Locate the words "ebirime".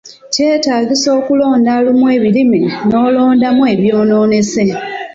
2.15-2.59